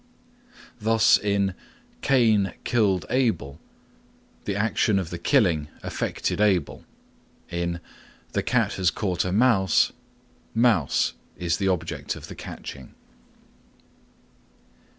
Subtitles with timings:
[0.79, 1.53] Thus in
[2.01, 3.59] "Cain killed Abel"
[4.45, 6.85] the action of the killing affected Abel.
[7.51, 7.79] In
[8.31, 9.91] "The cat has caught a mouse,"
[10.55, 12.95] mouse is the object of the catching.